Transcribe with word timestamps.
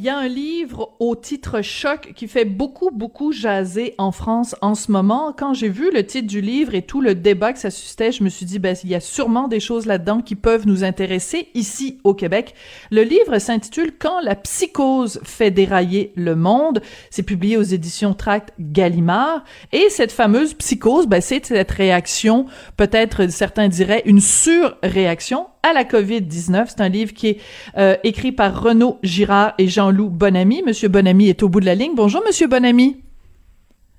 Il 0.00 0.04
y 0.04 0.08
a 0.08 0.16
un 0.16 0.28
livre 0.28 0.96
au 0.98 1.14
titre 1.14 1.60
choc 1.60 2.14
qui 2.16 2.26
fait 2.26 2.46
beaucoup, 2.46 2.88
beaucoup 2.90 3.32
jaser 3.32 3.94
en 3.98 4.12
France 4.12 4.56
en 4.62 4.74
ce 4.74 4.90
moment. 4.90 5.34
Quand 5.36 5.52
j'ai 5.52 5.68
vu 5.68 5.90
le 5.92 6.06
titre 6.06 6.26
du 6.26 6.40
livre 6.40 6.74
et 6.74 6.80
tout 6.80 7.02
le 7.02 7.14
débat 7.14 7.52
que 7.52 7.58
ça 7.58 7.68
suscitait, 7.68 8.10
je 8.10 8.24
me 8.24 8.30
suis 8.30 8.46
dit, 8.46 8.58
ben, 8.58 8.74
il 8.82 8.88
y 8.88 8.94
a 8.94 9.00
sûrement 9.00 9.46
des 9.46 9.60
choses 9.60 9.84
là-dedans 9.84 10.22
qui 10.22 10.36
peuvent 10.36 10.66
nous 10.66 10.84
intéresser 10.84 11.48
ici 11.52 11.98
au 12.02 12.14
Québec. 12.14 12.54
Le 12.90 13.02
livre 13.02 13.38
s'intitule 13.38 13.92
Quand 13.98 14.22
la 14.22 14.36
psychose 14.36 15.20
fait 15.22 15.50
dérailler 15.50 16.14
le 16.16 16.34
monde. 16.34 16.80
C'est 17.10 17.22
publié 17.22 17.58
aux 17.58 17.62
éditions 17.62 18.14
Tract 18.14 18.54
Gallimard. 18.58 19.44
Et 19.70 19.90
cette 19.90 20.12
fameuse 20.12 20.54
psychose, 20.54 21.08
ben, 21.08 21.20
c'est 21.20 21.44
cette 21.44 21.72
réaction, 21.72 22.46
peut-être 22.78 23.30
certains 23.30 23.68
diraient 23.68 24.04
une 24.06 24.22
surréaction 24.22 25.48
à 25.62 25.72
la 25.72 25.84
COVID-19. 25.84 26.64
C'est 26.68 26.80
un 26.80 26.88
livre 26.88 27.12
qui 27.12 27.28
est 27.28 27.40
euh, 27.76 27.96
écrit 28.04 28.32
par 28.32 28.62
Renaud 28.62 28.98
Girard 29.02 29.54
et 29.58 29.68
Jean-Loup 29.68 30.08
Bonamy. 30.08 30.62
Monsieur 30.64 30.88
Bonamy 30.88 31.28
est 31.28 31.42
au 31.42 31.48
bout 31.48 31.60
de 31.60 31.66
la 31.66 31.74
ligne. 31.74 31.92
Bonjour, 31.94 32.22
Monsieur 32.26 32.46
Bonamy. 32.46 33.02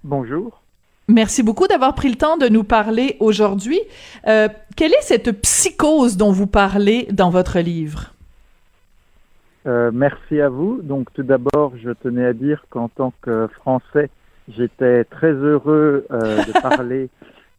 Bonjour. 0.03 0.61
Merci 1.07 1.43
beaucoup 1.43 1.67
d'avoir 1.67 1.93
pris 1.93 2.09
le 2.09 2.15
temps 2.15 2.37
de 2.37 2.47
nous 2.47 2.63
parler 2.63 3.17
aujourd'hui. 3.20 3.79
Euh, 4.27 4.47
quelle 4.75 4.93
est 4.93 5.01
cette 5.01 5.41
psychose 5.41 6.15
dont 6.15 6.31
vous 6.31 6.47
parlez 6.47 7.07
dans 7.11 7.29
votre 7.29 7.59
livre? 7.59 8.13
Euh, 9.67 9.91
merci 9.93 10.39
à 10.39 10.49
vous. 10.49 10.81
Donc 10.81 11.13
tout 11.13 11.23
d'abord, 11.23 11.73
je 11.84 11.91
tenais 11.91 12.25
à 12.25 12.34
dire 12.34 12.65
qu'en 12.70 12.87
tant 12.87 13.13
que 13.21 13.48
Français, 13.55 14.09
j'étais 14.48 15.03
très 15.03 15.34
heureux 15.34 16.05
de 16.09 16.62
parler 16.62 17.09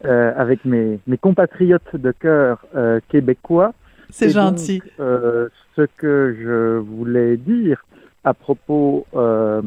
avec 0.04 0.64
mes, 0.64 0.98
mes, 1.06 1.16
compatriotes 1.16 1.94
de 1.94 2.10
cœur 2.10 2.66
québécois 3.08 3.72
c'est 4.18 4.30
gentil. 4.30 4.82
euh, 5.00 5.48
ce 5.74 5.82
que 5.96 6.36
je 6.38 6.78
voulais 6.78 7.38
dire 7.38 7.84
à 8.24 8.34
propos 8.34 9.06
euh, 9.14 9.62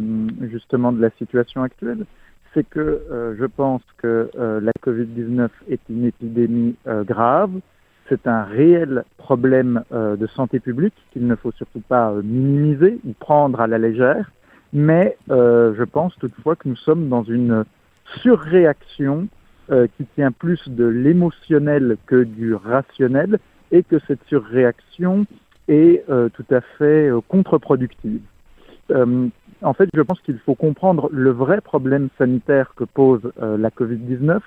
justement 0.51 0.91
de 0.91 1.01
la 1.01 1.09
situation 1.17 1.63
actuelle, 1.63 2.05
c'est 2.53 2.63
que 2.63 2.79
euh, 2.79 3.35
je 3.37 3.45
pense 3.45 3.81
que 3.97 4.29
la 4.35 4.71
Covid-19 4.83 5.49
est 5.69 5.81
une 5.89 6.05
épidémie 6.05 6.75
grave. 6.85 7.51
C'est 8.07 8.27
un 8.27 8.43
réel 8.43 9.03
problème 9.17 9.83
de 9.91 10.27
santé 10.27 10.59
publique 10.59 10.93
qu'il 11.11 11.25
ne 11.25 11.35
faut 11.35 11.51
surtout 11.51 11.81
pas 11.81 12.13
minimiser 12.23 12.99
ou 13.03 13.13
prendre 13.13 13.59
à 13.59 13.65
la 13.65 13.79
légère. 13.79 14.31
Mais 14.73 15.17
je 15.27 15.83
pense 15.83 16.15
toutefois 16.19 16.55
que 16.55 16.69
nous 16.69 16.75
sommes 16.75 17.09
dans 17.09 17.23
une 17.23 17.65
surréaction 18.21 19.27
qui 19.69 20.05
tient 20.13 20.31
plus 20.31 20.61
de 20.67 20.85
l'émotionnel 20.85 21.97
que 22.05 22.23
du 22.23 22.53
rationnel 22.53 23.39
et 23.71 23.83
que 23.83 23.97
cette 24.07 24.23
surréaction 24.27 25.25
est 25.67 26.03
euh, 26.09 26.29
tout 26.29 26.45
à 26.51 26.61
fait 26.77 27.09
euh, 27.09 27.21
contre-productive. 27.27 28.21
Euh, 28.91 29.27
en 29.61 29.73
fait, 29.73 29.89
je 29.93 30.01
pense 30.01 30.19
qu'il 30.21 30.37
faut 30.39 30.55
comprendre 30.55 31.09
le 31.11 31.31
vrai 31.31 31.61
problème 31.61 32.09
sanitaire 32.17 32.73
que 32.75 32.83
pose 32.83 33.31
la 33.39 33.69
Covid-19. 33.69 34.39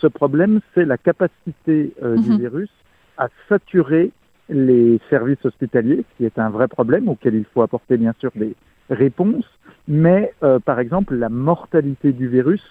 Ce 0.00 0.06
problème, 0.06 0.60
c'est 0.74 0.84
la 0.84 0.98
capacité 0.98 1.94
mm 2.02 2.04
-hmm. 2.04 2.22
du 2.22 2.38
virus 2.38 2.70
à 3.16 3.28
saturer 3.48 4.10
les 4.50 5.00
services 5.08 5.44
hospitaliers, 5.44 6.04
ce 6.10 6.16
qui 6.16 6.24
est 6.24 6.38
un 6.38 6.50
vrai 6.50 6.68
problème 6.68 7.08
auquel 7.08 7.34
il 7.34 7.44
faut 7.44 7.62
apporter 7.62 7.96
bien 7.96 8.14
sûr 8.18 8.32
des 8.34 8.54
réponses. 8.90 9.48
Mais 9.88 10.32
euh, 10.42 10.58
par 10.58 10.78
exemple, 10.80 11.14
la 11.14 11.28
mortalité 11.28 12.12
du 12.12 12.28
virus 12.28 12.62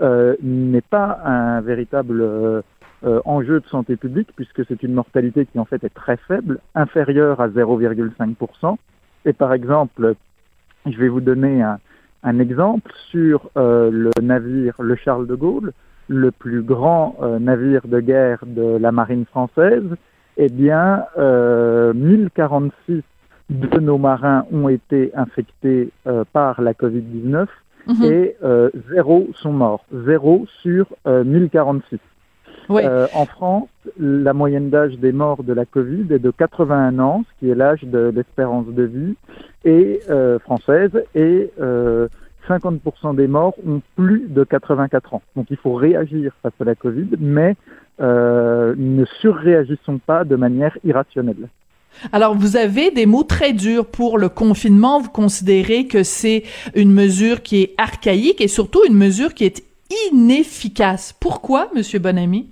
euh, 0.00 0.36
n'est 0.42 0.88
pas 0.98 1.20
un 1.24 1.60
véritable 1.60 2.62
euh, 3.04 3.20
enjeu 3.24 3.58
de 3.60 3.66
santé 3.66 3.96
publique, 3.96 4.28
puisque 4.36 4.64
c'est 4.66 4.82
une 4.82 4.94
mortalité 4.94 5.44
qui 5.46 5.58
en 5.58 5.64
fait 5.64 5.82
est 5.82 5.94
très 5.94 6.16
faible, 6.16 6.60
inférieure 6.74 7.40
à 7.40 7.48
0,5%. 7.48 8.76
Et 9.24 9.32
par 9.32 9.52
exemple, 9.52 10.14
je 10.86 10.96
vais 10.98 11.08
vous 11.08 11.20
donner 11.20 11.62
un, 11.62 11.78
un 12.22 12.38
exemple 12.38 12.92
sur 13.10 13.50
euh, 13.56 13.90
le 13.90 14.10
navire 14.22 14.74
le 14.78 14.94
Charles 14.94 15.26
de 15.26 15.34
Gaulle, 15.34 15.72
le 16.06 16.30
plus 16.30 16.62
grand 16.62 17.16
euh, 17.22 17.40
navire 17.40 17.88
de 17.88 17.98
guerre 17.98 18.44
de 18.46 18.76
la 18.76 18.92
marine 18.92 19.24
française. 19.26 19.96
Eh 20.36 20.48
bien, 20.48 21.04
1046 21.18 23.02
de 23.50 23.80
nos 23.80 23.98
marins 23.98 24.46
ont 24.50 24.68
été 24.70 25.10
infectés 25.14 25.90
par 26.32 26.62
la 26.62 26.72
Covid-19 26.72 27.46
mm 27.86 27.92
-hmm. 27.92 28.04
et 28.12 28.36
zéro 28.90 29.28
sont 29.34 29.52
morts. 29.52 29.84
Zéro 30.06 30.46
sur 30.62 30.86
1046. 31.04 31.98
Oui. 32.72 32.82
Euh, 32.84 33.06
en 33.14 33.26
France, 33.26 33.68
la 33.98 34.32
moyenne 34.32 34.70
d'âge 34.70 34.94
des 34.98 35.12
morts 35.12 35.42
de 35.42 35.52
la 35.52 35.64
Covid 35.64 36.06
est 36.10 36.18
de 36.18 36.30
81 36.30 36.98
ans, 36.98 37.24
ce 37.28 37.40
qui 37.40 37.50
est 37.50 37.54
l'âge 37.54 37.82
de 37.82 38.12
l'espérance 38.14 38.66
de 38.66 38.82
vie 38.82 39.14
et 39.64 40.00
euh, 40.10 40.38
française, 40.38 40.90
et 41.14 41.50
euh, 41.60 42.08
50% 42.48 43.14
des 43.14 43.26
morts 43.26 43.54
ont 43.66 43.80
plus 43.96 44.26
de 44.28 44.44
84 44.44 45.14
ans. 45.14 45.22
Donc 45.36 45.46
il 45.50 45.56
faut 45.56 45.74
réagir 45.74 46.32
face 46.42 46.52
à 46.60 46.64
la 46.64 46.74
Covid, 46.74 47.08
mais 47.18 47.56
euh, 48.00 48.74
ne 48.76 49.04
surréagissons 49.20 49.98
pas 49.98 50.24
de 50.24 50.36
manière 50.36 50.76
irrationnelle. 50.84 51.48
Alors, 52.12 52.34
vous 52.34 52.56
avez 52.56 52.90
des 52.90 53.04
mots 53.04 53.22
très 53.22 53.52
durs 53.52 53.84
pour 53.84 54.16
le 54.16 54.30
confinement. 54.30 54.98
Vous 54.98 55.10
considérez 55.10 55.86
que 55.86 56.02
c'est 56.02 56.42
une 56.74 56.90
mesure 56.90 57.42
qui 57.42 57.62
est 57.62 57.74
archaïque 57.76 58.40
et 58.40 58.48
surtout 58.48 58.80
une 58.88 58.96
mesure 58.96 59.34
qui 59.34 59.44
est 59.44 59.62
inefficace. 60.10 61.12
Pourquoi, 61.12 61.68
Monsieur 61.74 61.98
Bonamy? 61.98 62.48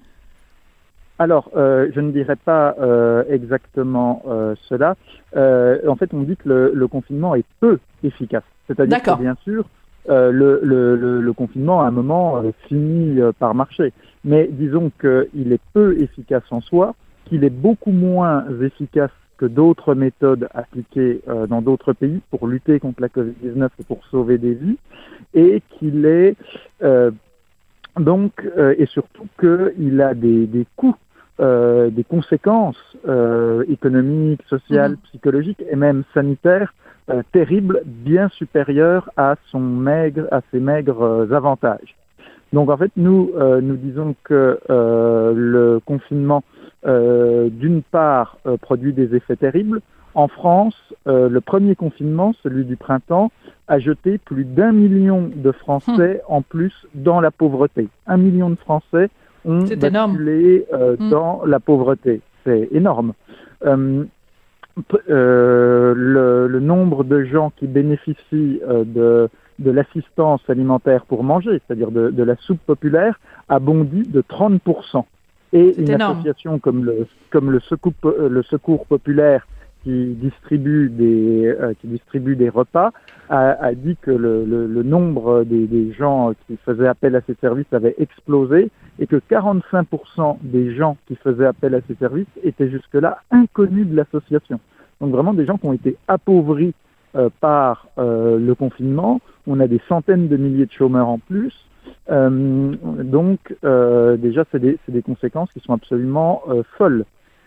Alors, 1.20 1.50
euh, 1.54 1.90
je 1.94 2.00
ne 2.00 2.12
dirais 2.12 2.34
pas 2.34 2.74
euh, 2.80 3.24
exactement 3.28 4.22
euh, 4.26 4.54
cela. 4.70 4.96
en 5.36 5.94
fait, 5.96 6.14
on 6.14 6.22
dit 6.22 6.34
que 6.34 6.48
le, 6.48 6.72
le 6.74 6.88
confinement 6.88 7.34
est 7.34 7.44
peu 7.60 7.78
efficace. 8.02 8.42
C'est-à-dire 8.66 9.02
que, 9.02 9.18
bien 9.20 9.36
sûr, 9.44 9.66
le, 10.08 10.60
le, 10.62 11.20
le, 11.20 11.32
confinement, 11.34 11.82
à 11.82 11.88
un 11.88 11.90
moment, 11.90 12.42
finit 12.68 13.20
par 13.38 13.54
marcher. 13.54 13.92
Mais 14.24 14.48
disons 14.50 14.90
qu'il 14.98 15.52
est 15.52 15.60
peu 15.74 16.00
efficace 16.00 16.44
en 16.50 16.62
soi, 16.62 16.94
qu'il 17.26 17.44
est 17.44 17.50
beaucoup 17.50 17.92
moins 17.92 18.46
efficace 18.62 19.10
que 19.36 19.44
d'autres 19.44 19.94
méthodes 19.94 20.48
appliquées 20.54 21.20
dans 21.48 21.60
d'autres 21.60 21.92
pays 21.92 22.20
pour 22.30 22.46
lutter 22.46 22.80
contre 22.80 23.02
la 23.02 23.08
Covid-19 23.08 23.68
et 23.78 23.84
pour 23.84 24.02
sauver 24.06 24.38
des 24.38 24.54
vies, 24.54 24.78
et 25.34 25.62
qu'il 25.78 26.06
est 26.06 26.34
donc, 27.98 28.32
euh, 28.56 28.74
et 28.78 28.86
surtout 28.86 29.26
qu'il 29.38 30.00
a 30.00 30.14
des, 30.14 30.46
des 30.46 30.66
coûts, 30.76 30.94
euh, 31.40 31.90
des 31.90 32.04
conséquences 32.04 32.96
euh, 33.08 33.64
économiques, 33.68 34.42
sociales, 34.48 34.92
mmh. 34.92 35.08
psychologiques 35.08 35.64
et 35.70 35.76
même 35.76 36.04
sanitaires 36.14 36.74
terribles, 37.32 37.82
bien 37.84 38.28
supérieures 38.28 39.10
à 39.16 39.34
son 39.50 39.58
maigre, 39.58 40.28
à 40.30 40.42
ses 40.52 40.60
maigres 40.60 41.26
avantages. 41.32 41.96
Donc 42.52 42.70
en 42.70 42.76
fait, 42.76 42.92
nous, 42.94 43.32
nous 43.36 43.74
disons 43.74 44.14
que 44.22 44.60
le 44.68 45.80
confinement, 45.84 46.44
d'une 46.84 47.82
part, 47.82 48.38
produit 48.60 48.92
des 48.92 49.16
effets 49.16 49.34
terribles. 49.34 49.80
En 50.14 50.28
France, 50.28 50.76
le 51.06 51.40
premier 51.40 51.74
confinement, 51.74 52.32
celui 52.44 52.64
du 52.64 52.76
printemps, 52.76 53.32
a 53.66 53.80
jeté 53.80 54.18
plus 54.18 54.44
d'un 54.44 54.70
million 54.70 55.28
de 55.34 55.50
Français 55.50 56.22
mmh. 56.28 56.32
en 56.32 56.42
plus 56.42 56.86
dans 56.94 57.20
la 57.20 57.32
pauvreté. 57.32 57.88
Un 58.06 58.18
million 58.18 58.50
de 58.50 58.56
Français 58.56 59.10
ont 59.44 59.64
basculé 59.64 60.66
euh, 60.72 60.96
mmh. 60.98 61.10
dans 61.10 61.42
la 61.44 61.60
pauvreté. 61.60 62.20
C'est 62.44 62.68
énorme. 62.72 63.12
Euh, 63.64 64.04
euh, 65.10 65.92
le, 65.96 66.46
le, 66.46 66.60
nombre 66.60 67.04
de 67.04 67.24
gens 67.24 67.52
qui 67.56 67.66
bénéficient 67.66 68.60
de, 68.66 69.28
de 69.58 69.70
l'assistance 69.70 70.40
alimentaire 70.48 71.04
pour 71.04 71.22
manger, 71.22 71.60
c'est-à-dire 71.66 71.90
de, 71.90 72.10
de, 72.10 72.22
la 72.22 72.36
soupe 72.36 72.60
populaire, 72.66 73.20
a 73.48 73.58
bondi 73.58 74.02
de 74.02 74.22
30%. 74.22 75.04
Et 75.52 75.74
une 75.80 75.90
énorme. 75.90 76.12
association 76.12 76.58
comme 76.60 76.84
le, 76.84 77.06
comme 77.30 77.50
le, 77.50 77.60
secours, 77.60 77.92
le 78.04 78.42
secours 78.44 78.86
populaire 78.86 79.46
qui 79.82 80.14
distribue 80.14 80.90
des, 80.90 81.46
euh, 81.46 81.74
qui 81.80 81.86
distribue 81.88 82.36
des 82.36 82.48
repas 82.48 82.92
a, 83.32 83.74
dit 83.74 83.96
que 84.02 84.10
le, 84.10 84.44
le, 84.44 84.82
nombre 84.82 85.44
des, 85.44 85.68
des, 85.68 85.92
gens 85.92 86.32
qui 86.48 86.56
faisaient 86.64 86.88
appel 86.88 87.14
à 87.14 87.20
ces 87.28 87.34
services 87.34 87.72
avait 87.72 87.94
explosé 87.98 88.70
et 88.98 89.06
que 89.06 89.16
45% 89.30 90.38
des 90.42 90.74
gens 90.74 90.96
qui 91.06 91.14
faisaient 91.14 91.46
appel 91.46 91.76
à 91.76 91.80
ces 91.86 91.94
services 91.94 92.26
étaient 92.42 92.68
jusque-là 92.68 93.18
inconnus 93.30 93.86
de 93.86 93.94
l'association. 93.94 94.58
Donc 95.00 95.12
vraiment 95.12 95.32
des 95.32 95.46
gens 95.46 95.58
qui 95.58 95.66
ont 95.66 95.72
été 95.72 95.96
appauvris 96.08 96.74
euh, 97.14 97.28
par 97.40 97.86
euh, 97.98 98.36
le 98.40 98.54
confinement. 98.56 99.20
On 99.46 99.60
a 99.60 99.68
des 99.68 99.80
centaines 99.88 100.26
de 100.26 100.36
milliers 100.36 100.66
de 100.66 100.72
chômeurs 100.72 101.08
en 101.08 101.18
plus. 101.18 101.54
Donc 102.08 103.38
déjà, 103.62 104.44
c'est 104.50 104.58
des, 104.58 104.78
des, 104.88 105.02
conséquences 105.02 105.52
qui 105.52 105.60
sont 105.60 105.72
absolument 105.72 106.42
folles. 106.76 107.04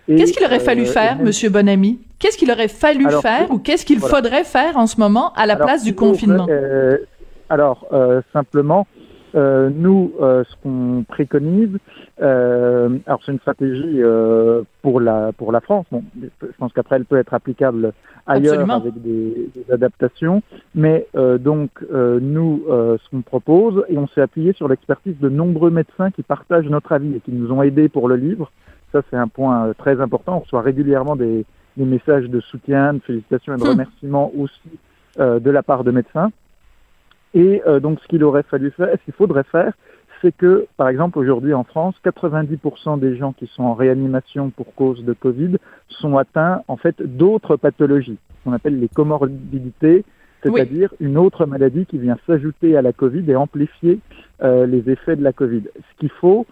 Qu'est-ce 0.07 0.33
qu'il 0.33 0.45
aurait 0.45 0.59
fallu 0.59 0.83
euh, 0.83 0.85
faire. 0.85 1.17
Monsieur 1.21 1.49
Bonamy? 1.49 1.99
Qu'est-ce 2.19 2.37
qu'il 2.37 2.51
aurait 2.51 2.67
fallu 2.67 3.05
alors, 3.07 3.21
faire 3.21 3.51
ou 3.51 3.57
qu'est-ce 3.59 3.85
qu'il 3.85 3.99
voilà. 3.99 4.15
faudrait 4.15 4.43
faire 4.43 4.77
en 4.77 4.87
ce 4.87 4.99
moment 4.99 5.33
à 5.35 5.45
la 5.45 5.53
alors, 5.55 5.67
place 5.67 5.83
du 5.83 5.95
confinement? 5.95 6.47
euh, 6.49 6.97
Alors, 7.49 7.87
euh, 7.93 8.21
simplement, 8.31 8.85
Euh, 9.35 9.71
nous, 9.73 10.13
euh, 10.21 10.43
ce 10.47 10.55
qu'on 10.61 11.03
préconise, 11.07 11.75
euh, 12.21 12.99
alors 13.07 13.19
c'est 13.25 13.31
une 13.31 13.39
stratégie 13.39 13.99
pour 14.83 14.99
la 14.99 15.31
pour 15.39 15.51
la 15.51 15.59
France. 15.59 15.87
Bon, 15.91 16.03
je 16.21 16.57
pense 16.59 16.71
qu'après 16.71 16.97
elle 16.97 17.05
peut 17.05 17.17
être 17.17 17.33
applicable 17.33 17.93
ailleurs 18.27 18.53
Absolument. 18.53 18.75
avec 18.75 19.01
des, 19.01 19.49
des 19.55 19.73
adaptations. 19.73 20.43
Mais 20.75 21.07
donc 21.49 21.71
nous, 22.33 22.63
ce 23.01 23.09
qu'on 23.09 23.23
propose, 23.23 23.83
et 23.89 23.97
on 23.97 24.07
s'est 24.07 24.21
appuyé 24.21 24.53
sur 24.53 24.67
l'expertise 24.67 25.17
de 25.19 25.29
nombreux 25.29 25.71
médecins 25.71 26.11
qui 26.11 26.21
partagent 26.21 26.69
notre 26.69 26.91
avis 26.91 27.15
et 27.15 27.19
qui 27.19 27.31
nous 27.31 27.51
ont 27.51 27.63
aidés 27.63 27.89
pour 27.89 28.07
le 28.07 28.17
livre. 28.27 28.51
Ça, 28.93 29.01
c'est 29.09 29.17
un 29.17 29.27
point 29.27 29.73
très 29.77 29.99
important. 29.99 30.37
On 30.37 30.39
reçoit 30.39 30.61
régulièrement 30.61 31.17
des, 31.17 31.45
des 31.75 31.85
messages 31.85 32.29
de 32.29 32.39
soutien, 32.39 32.93
de 32.93 32.99
félicitations 32.99 33.55
et 33.55 33.57
de 33.57 33.63
Hmm. 33.63 33.69
remerciements 33.69 34.31
aussi 34.37 34.69
de 35.19 35.51
la 35.51 35.61
part 35.61 35.83
de 35.83 35.91
médecins. 35.91 36.31
Et 37.33 37.61
euh, 37.65 37.79
donc, 37.79 37.99
ce 38.01 38.07
qu'il 38.07 38.23
aurait 38.23 38.43
fallu 38.43 38.71
faire, 38.71 38.89
ce 38.91 39.03
qu'il 39.05 39.13
faudrait 39.13 39.43
faire, 39.43 39.73
c'est 40.21 40.35
que, 40.35 40.67
par 40.77 40.87
exemple, 40.87 41.19
aujourd'hui 41.19 41.53
en 41.53 41.63
France, 41.63 41.95
90% 42.05 42.99
des 42.99 43.17
gens 43.17 43.33
qui 43.33 43.47
sont 43.47 43.63
en 43.63 43.73
réanimation 43.73 44.51
pour 44.51 44.73
cause 44.75 45.03
de 45.03 45.13
Covid 45.13 45.57
sont 45.89 46.17
atteints, 46.17 46.61
en 46.67 46.77
fait, 46.77 47.01
d'autres 47.01 47.57
pathologies, 47.57 48.17
qu'on 48.43 48.53
appelle 48.53 48.79
les 48.79 48.87
comorbidités, 48.87 50.05
c'est-à-dire 50.41 50.93
une 50.99 51.17
autre 51.17 51.45
maladie 51.45 51.85
qui 51.85 51.97
vient 51.97 52.17
s'ajouter 52.27 52.77
à 52.77 52.81
la 52.81 52.93
Covid 52.93 53.29
et 53.29 53.35
amplifier 53.35 53.99
euh, 54.43 54.65
les 54.65 54.89
effets 54.89 55.15
de 55.15 55.23
la 55.23 55.33
Covid. 55.33 55.63
Ce 55.75 55.99
qu'il 55.99 56.09
faut, 56.09 56.45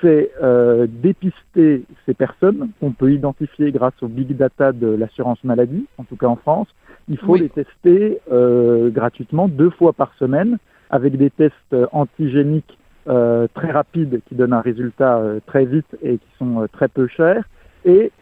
c'est 0.00 0.30
euh, 0.42 0.86
dépister 0.88 1.84
ces 2.06 2.14
personnes 2.14 2.70
qu'on 2.80 2.92
peut 2.92 3.12
identifier 3.12 3.72
grâce 3.72 3.94
au 4.02 4.08
big 4.08 4.36
data 4.36 4.72
de 4.72 4.86
l'assurance 4.88 5.42
maladie, 5.44 5.86
en 5.98 6.04
tout 6.04 6.16
cas 6.16 6.26
en 6.26 6.36
France. 6.36 6.68
Il 7.08 7.18
faut 7.18 7.32
Oui. 7.32 7.40
les 7.40 7.48
tester 7.48 8.20
euh, 8.30 8.90
gratuitement 8.90 9.48
deux 9.48 9.70
fois 9.70 9.92
par 9.92 10.12
semaine 10.18 10.58
avec 10.90 11.16
des 11.16 11.30
tests 11.30 11.54
euh, 11.72 11.86
antigéniques 11.92 12.78
euh, 13.08 13.46
très 13.54 13.70
rapides 13.70 14.20
qui 14.28 14.34
donnent 14.34 14.52
un 14.52 14.60
résultat 14.60 15.22
très 15.46 15.64
vite 15.64 15.96
et 16.02 16.18
qui 16.18 16.28
sont 16.38 16.66
très 16.72 16.88
peu 16.88 17.06
chers. 17.06 17.44
Et 17.84 18.12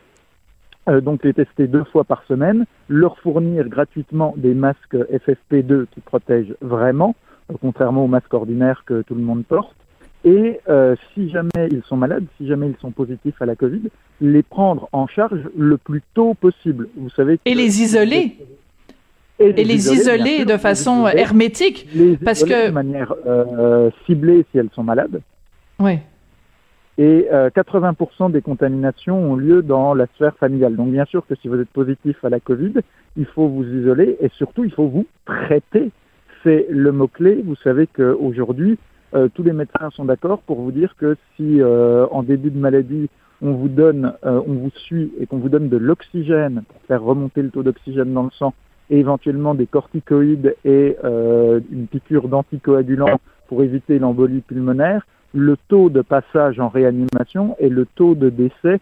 donc 1.02 1.24
les 1.24 1.34
tester 1.34 1.66
deux 1.66 1.82
fois 1.82 2.04
par 2.04 2.22
semaine, 2.28 2.64
leur 2.88 3.18
fournir 3.18 3.68
gratuitement 3.68 4.34
des 4.36 4.54
masques 4.54 4.94
FFP2 4.94 5.86
qui 5.86 6.00
protègent 6.00 6.54
vraiment, 6.60 7.16
contrairement 7.60 8.04
aux 8.04 8.08
masques 8.08 8.32
ordinaires 8.32 8.84
que 8.86 9.02
tout 9.02 9.16
le 9.16 9.22
monde 9.22 9.44
porte. 9.44 9.74
Et 10.26 10.58
euh, 10.68 10.96
si 11.14 11.30
jamais 11.30 11.68
ils 11.70 11.82
sont 11.88 11.96
malades, 11.96 12.24
si 12.36 12.46
jamais 12.48 12.66
ils 12.68 12.76
sont 12.80 12.90
positifs 12.90 13.40
à 13.40 13.46
la 13.46 13.54
Covid, 13.54 13.82
les 14.20 14.42
prendre 14.42 14.88
en 14.92 15.06
charge 15.06 15.38
le 15.56 15.76
plus 15.78 16.02
tôt 16.14 16.34
possible. 16.34 16.88
Vous 16.96 17.10
savez. 17.10 17.38
Et 17.44 17.54
les 17.54 17.80
isoler. 17.80 18.36
Et 19.38 19.50
Et 19.50 19.64
les 19.64 19.92
isoler 19.92 20.38
sûr, 20.38 20.46
de 20.46 20.56
façon 20.56 21.06
isoler, 21.06 21.20
hermétique. 21.22 21.86
les 21.94 22.16
parce 22.16 22.42
que- 22.42 22.66
de 22.68 22.72
manière 22.72 23.14
euh, 23.26 23.90
ciblée 24.06 24.44
si 24.50 24.58
elles 24.58 24.70
sont 24.74 24.82
malades. 24.82 25.20
Oui. 25.78 25.98
Et 26.98 27.26
euh, 27.30 27.50
80% 27.50 28.32
des 28.32 28.40
contaminations 28.40 29.30
ont 29.30 29.36
lieu 29.36 29.62
dans 29.62 29.92
la 29.94 30.06
sphère 30.16 30.34
familiale. 30.38 30.74
Donc 30.74 30.90
bien 30.90 31.04
sûr 31.04 31.24
que 31.26 31.34
si 31.36 31.46
vous 31.48 31.60
êtes 31.60 31.68
positif 31.68 32.16
à 32.24 32.30
la 32.30 32.40
Covid, 32.40 32.72
il 33.16 33.26
faut 33.26 33.46
vous 33.46 33.64
isoler 33.64 34.16
et 34.20 34.30
surtout 34.30 34.64
il 34.64 34.72
faut 34.72 34.88
vous 34.88 35.06
traiter. 35.26 35.90
C'est 36.42 36.66
le 36.70 36.90
mot-clé. 36.92 37.42
Vous 37.44 37.56
savez 37.56 37.86
qu'aujourd'hui, 37.86 38.78
euh, 39.14 39.28
tous 39.32 39.42
les 39.42 39.52
médecins 39.52 39.90
sont 39.90 40.04
d'accord 40.04 40.40
pour 40.40 40.60
vous 40.60 40.72
dire 40.72 40.94
que 40.96 41.16
si 41.36 41.60
euh, 41.60 42.06
en 42.10 42.22
début 42.22 42.50
de 42.50 42.58
maladie, 42.58 43.08
on 43.42 43.52
vous 43.52 43.68
donne, 43.68 44.14
euh, 44.24 44.40
on 44.46 44.54
vous 44.54 44.70
suit 44.70 45.12
et 45.20 45.26
qu'on 45.26 45.38
vous 45.38 45.48
donne 45.48 45.68
de 45.68 45.76
l'oxygène 45.76 46.62
pour 46.68 46.80
faire 46.82 47.02
remonter 47.02 47.42
le 47.42 47.50
taux 47.50 47.62
d'oxygène 47.62 48.12
dans 48.12 48.24
le 48.24 48.30
sang 48.30 48.54
et 48.90 48.98
éventuellement 48.98 49.54
des 49.54 49.66
corticoïdes 49.66 50.56
et 50.64 50.96
euh, 51.04 51.60
une 51.70 51.86
piqûre 51.86 52.28
d'anticoagulant 52.28 53.20
pour 53.48 53.62
éviter 53.62 53.98
l'embolie 53.98 54.40
pulmonaire, 54.40 55.06
le 55.34 55.56
taux 55.68 55.90
de 55.90 56.02
passage 56.02 56.58
en 56.60 56.68
réanimation 56.68 57.56
et 57.60 57.68
le 57.68 57.86
taux 57.86 58.14
de 58.14 58.30
décès 58.30 58.80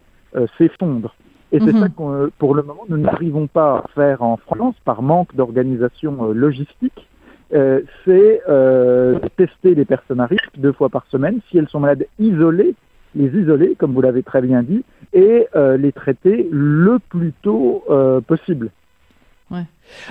s'effondrent. 0.57 1.15
Et 1.51 1.59
c'est 1.59 1.73
Mhm. 1.73 1.79
ça 1.79 1.89
qu'on, 1.89 2.29
pour 2.39 2.55
le 2.55 2.63
moment, 2.63 2.83
nous 2.89 2.97
n'arrivons 2.97 3.47
pas 3.47 3.77
à 3.77 3.87
faire 3.93 4.21
en 4.23 4.37
France 4.37 4.75
par 4.83 5.01
manque 5.01 5.35
d'organisation 5.35 6.33
logistique. 6.33 7.07
Euh, 7.53 7.81
c'est 8.03 8.41
euh, 8.49 9.19
tester 9.37 9.75
les 9.75 9.85
personnes 9.85 10.19
à 10.19 10.25
risque 10.25 10.57
deux 10.57 10.73
fois 10.73 10.89
par 10.89 11.05
semaine. 11.07 11.39
Si 11.49 11.57
elles 11.57 11.69
sont 11.69 11.79
malades, 11.79 12.05
isoler, 12.19 12.75
les 13.15 13.27
isoler, 13.27 13.75
comme 13.75 13.93
vous 13.93 14.01
l'avez 14.01 14.23
très 14.23 14.41
bien 14.41 14.63
dit, 14.63 14.83
et 15.13 15.47
euh, 15.55 15.77
les 15.77 15.91
traiter 15.91 16.47
le 16.51 16.99
plus 16.99 17.33
tôt 17.41 17.83
possible. 18.27 18.71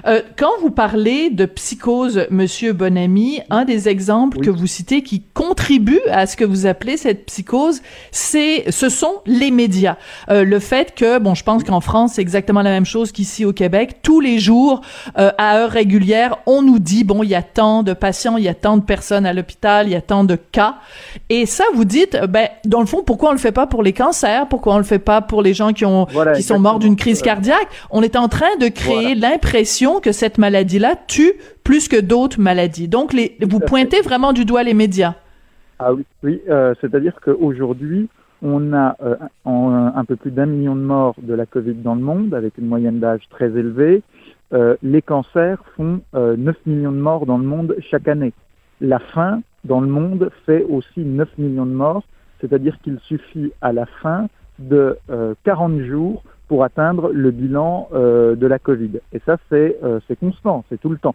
Euh, 0.07 0.23
quand 0.37 0.51
vous 0.61 0.71
parlez 0.71 1.31
de 1.31 1.47
psychose, 1.47 2.27
Monsieur 2.31 2.73
Bonamy, 2.73 3.41
un 3.51 3.65
des 3.65 3.89
exemples 3.89 4.39
Oui. 4.39 4.47
que 4.47 4.51
vous 4.51 4.67
citez 4.67 5.03
qui 5.03 5.23
contribue 5.35 6.01
à 6.11 6.27
ce 6.27 6.37
que 6.37 6.45
vous 6.45 6.67
appelez 6.67 6.97
cette 6.97 7.27
psychose, 7.27 7.81
c'est, 8.11 8.71
ce 8.71 8.89
sont 8.89 9.21
les 9.27 9.51
médias. 9.51 9.97
Euh, 10.31 10.45
le 10.45 10.59
fait 10.59 10.95
que, 10.95 11.19
bon, 11.19 11.35
je 11.35 11.45
pense 11.45 11.65
qu'en 11.65 11.81
France, 11.81 12.13
c'est 12.15 12.23
exactement 12.23 12.63
la 12.63 12.71
même 12.71 12.85
chose 12.87 13.13
qu'ici 13.13 13.45
au 13.45 13.53
Québec. 13.53 13.99
Tous 14.03 14.21
les 14.21 14.39
jours, 14.39 14.81
euh, 15.19 15.31
à 15.39 15.59
heure 15.59 15.71
régulière, 15.71 16.39
on 16.47 16.63
nous 16.63 16.79
dit, 16.79 17.05
bon, 17.05 17.23
il 17.23 17.29
y 17.31 17.35
a 17.35 17.43
tant 17.43 17.83
de 17.83 17.93
patients, 17.93 18.37
il 18.37 18.45
y 18.45 18.49
a 18.49 18.55
tant 18.55 18.77
de 18.77 18.83
personnes 18.83 19.27
à 19.27 19.33
l'hôpital, 19.33 19.87
il 19.87 19.93
y 19.93 19.97
a 19.97 20.01
tant 20.01 20.25
de 20.25 20.37
cas. 20.37 20.77
Et 21.29 21.47
ça, 21.47 21.65
vous 21.75 21.85
dites, 21.85 22.17
ben, 22.29 22.49
dans 22.65 22.81
le 22.81 22.87
fond, 22.87 23.03
pourquoi 23.05 23.31
on 23.31 23.33
le 23.33 23.39
fait 23.39 23.53
pas 23.53 23.67
pour 23.67 23.83
les 23.83 23.93
cancers? 23.93 24.47
Pourquoi 24.49 24.75
on 24.75 24.79
le 24.79 24.85
fait 24.85 24.99
pas 24.99 25.21
pour 25.21 25.43
les 25.43 25.55
gens 25.55 25.73
qui 25.73 25.85
ont, 25.85 26.07
Voilà, 26.13 26.33
qui 26.33 26.43
sont 26.43 26.59
morts 26.59 26.79
d'une 26.79 26.97
crise 26.97 27.23
cardiaque? 27.23 27.69
On 27.91 28.03
est 28.03 28.17
en 28.17 28.29
train 28.29 28.57
de 28.61 28.69
créer 28.69 29.15
l'impression 29.15 29.64
que 30.03 30.13
cette 30.13 30.39
maladie-là 30.39 30.95
tue 31.07 31.33
plus 31.65 31.89
que 31.89 32.01
d'autres 32.01 32.41
maladies. 32.41 32.89
Donc, 32.89 33.13
les, 33.13 33.37
vous 33.43 33.61
pointez 33.61 34.01
vraiment 34.01 34.33
du 34.33 34.45
doigt 34.45 34.63
les 34.63 34.75
médias. 34.75 35.15
Ah 35.79 35.93
oui, 35.93 36.05
oui 36.23 36.41
euh, 36.49 36.75
c'est-à-dire 36.81 37.15
qu'aujourd'hui, 37.25 38.09
on 38.43 38.73
a 38.73 38.97
euh, 39.03 39.17
en- 39.45 39.93
un 39.95 40.05
peu 40.05 40.17
plus 40.17 40.31
d'un 40.31 40.47
million 40.47 40.77
de 40.77 40.81
morts 40.83 41.17
de 41.21 41.35
la 41.35 41.47
Covid 41.47 41.75
dans 41.75 41.95
le 41.95 42.03
monde, 42.03 42.35
avec 42.35 42.59
une 42.59 42.67
moyenne 42.67 43.01
d'âge 43.01 43.23
très 43.31 43.47
élevée. 43.47 44.03
Euh, 44.53 44.77
les 44.83 45.03
cancers 45.03 45.59
font 45.77 46.01
euh, 46.15 46.37
9 46.37 46.57
millions 46.67 46.93
de 46.93 46.99
morts 46.99 47.27
dans 47.27 47.39
le 47.39 47.45
monde 47.45 47.75
chaque 47.91 48.07
année. 48.09 48.33
La 48.81 48.99
faim 48.99 49.41
dans 49.65 49.81
le 49.81 49.89
monde 49.89 50.31
fait 50.47 50.65
aussi 50.69 51.01
9 51.01 51.29
millions 51.39 51.67
de 51.67 51.73
morts, 51.73 52.05
c'est-à-dire 52.41 52.79
qu'il 52.83 52.99
suffit 53.01 53.53
à 53.63 53.73
la 53.73 53.87
fin 53.87 54.29
de 54.59 54.99
euh, 55.11 55.35
40 55.45 55.81
jours 55.81 56.23
pour 56.49 56.65
atteindre 56.65 57.11
le 57.13 57.31
bilan 57.31 57.89
euh, 57.95 58.35
de 58.37 58.47
la 58.47 58.59
Covid. 58.59 59.01
Et 59.13 59.21
ça, 59.25 59.37
c'est 59.51 59.77
euh, 59.83 60.01
c'est 60.07 60.19
constant, 60.19 60.65
c'est 60.69 60.81
tout 60.81 60.91
le 60.91 60.99
temps. 60.99 61.15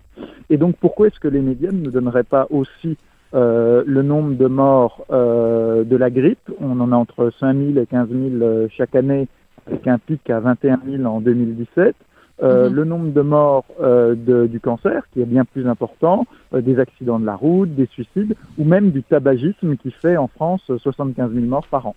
Et 0.50 0.58
donc, 0.58 0.76
pourquoi 0.80 1.08
est-ce 1.08 1.20
que 1.20 1.28
les 1.28 1.42
médias 1.42 1.72
ne 1.72 1.90
donneraient 1.90 2.24
pas 2.24 2.48
aussi 2.50 2.98
euh, 3.36 3.84
le 3.86 4.02
nombre 4.02 4.36
de 4.36 4.48
morts 4.48 5.06
de 5.10 5.96
la 5.96 6.10
grippe? 6.10 6.50
On 6.60 6.80
en 6.80 6.92
a 6.92 6.96
entre 6.96 7.32
5 7.40 7.56
000 7.56 7.78
et 7.78 7.86
15 7.86 8.10
000 8.10 8.22
euh, 8.42 8.68
chaque 8.72 8.96
année, 8.96 9.28
avec 9.68 9.88
un 9.88 10.00
pic 10.00 10.28
à 10.30 10.40
21 10.40 10.80
000 10.86 11.06
en 11.06 11.22
2017. 11.22 11.96
Euh, 12.42 12.70
Mhm. 12.70 12.76
Le 12.76 12.84
nombre 12.86 13.12
de 13.12 13.22
morts 13.22 13.66
euh, 13.82 14.16
de- 14.16 14.48
du 14.48 14.62
cancer, 14.62 15.04
qui 15.12 15.22
est 15.22 15.26
bien 15.26 15.44
plus 15.44 15.68
important, 15.68 16.26
euh, 16.54 16.62
des 16.62 16.80
accidents 16.80 17.20
de 17.20 17.26
la 17.26 17.36
route, 17.36 17.76
des 17.76 17.86
suicides, 17.88 18.34
ou 18.58 18.64
même 18.64 18.92
du 18.92 19.04
tabagisme 19.04 19.76
qui 19.76 19.92
fait 19.92 20.16
en 20.16 20.28
France 20.28 20.64
euh, 20.70 20.78
75 20.78 21.34
000 21.34 21.46
morts 21.46 21.68
par 21.70 21.86
an. 21.88 21.96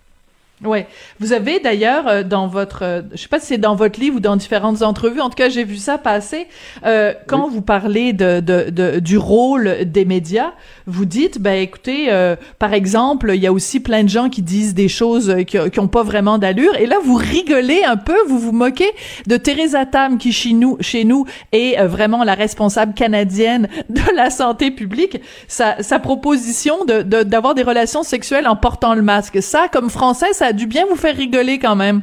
Ouais. 0.65 0.87
Vous 1.19 1.33
avez 1.33 1.59
d'ailleurs 1.59 2.07
euh, 2.07 2.23
dans 2.23 2.47
votre, 2.47 2.83
euh, 2.83 3.01
je 3.13 3.17
sais 3.21 3.27
pas 3.27 3.39
si 3.39 3.47
c'est 3.47 3.57
dans 3.57 3.75
votre 3.75 3.99
livre 3.99 4.17
ou 4.17 4.19
dans 4.19 4.35
différentes 4.35 4.81
entrevues, 4.81 5.19
en 5.21 5.29
tout 5.29 5.35
cas 5.35 5.49
j'ai 5.49 5.63
vu 5.63 5.75
ça 5.77 5.97
passer. 5.97 6.47
Euh, 6.85 7.13
quand 7.27 7.49
vous 7.49 7.61
parlez 7.61 8.13
de, 8.13 8.39
de, 8.39 8.69
de- 8.69 8.99
du 8.99 9.17
rôle 9.17 9.85
des 9.85 10.05
médias, 10.05 10.51
vous 10.87 11.05
dites, 11.05 11.39
ben 11.39 11.53
écoutez, 11.61 12.07
euh, 12.11 12.35
par 12.59 12.73
exemple, 12.73 13.31
il 13.35 13.41
y 13.41 13.47
a 13.47 13.51
aussi 13.53 13.79
plein 13.79 14.03
de 14.03 14.09
gens 14.09 14.29
qui 14.29 14.41
disent 14.41 14.73
des 14.73 14.87
choses 14.87 15.29
euh, 15.29 15.43
qui, 15.43 15.57
qui 15.71 15.79
ont 15.79 15.87
pas 15.87 16.03
vraiment 16.03 16.37
d'allure, 16.37 16.75
et 16.77 16.85
là 16.85 16.95
vous 17.03 17.15
rigolez 17.15 17.83
un 17.85 17.97
peu, 17.97 18.15
vous 18.27 18.39
vous 18.39 18.51
moquez 18.53 18.89
de 19.27 19.35
Teresa 19.37 19.85
Tam 19.85 20.17
qui 20.17 20.31
chez 20.31 20.53
nous, 20.53 20.77
chez 20.79 21.03
nous 21.03 21.25
est 21.51 21.83
vraiment 21.85 22.23
la 22.23 22.35
responsable 22.35 22.93
canadienne 22.93 23.67
de 23.89 24.01
la 24.15 24.29
santé 24.29 24.71
publique. 24.71 25.19
Sa, 25.47 25.81
sa 25.83 25.99
proposition 25.99 26.85
de 26.85 27.01
de- 27.01 27.23
d'avoir 27.23 27.53
des 27.55 27.63
relations 27.63 28.03
sexuelles 28.03 28.47
en 28.47 28.55
portant 28.55 28.93
le 28.93 29.01
masque, 29.01 29.41
ça 29.41 29.67
comme 29.71 29.89
français, 29.89 30.31
ça 30.33 30.52
a 30.53 30.55
dû 30.55 30.67
bien 30.67 30.85
vous 30.87 30.95
faire 30.95 31.15
rigoler 31.15 31.57
quand 31.57 31.75
même. 31.75 32.01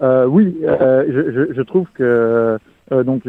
Euh, 0.00 0.26
oui, 0.26 0.56
euh, 0.64 1.04
je, 1.08 1.30
je, 1.30 1.52
je 1.52 1.62
trouve 1.62 1.86
que 1.94 2.58
euh, 2.90 3.04
donc 3.04 3.22